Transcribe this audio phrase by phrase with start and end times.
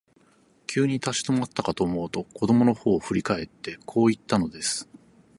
[0.65, 4.89] 急に立ち止まったかと思うと、子供のほうを振り返って、こう言ったのです。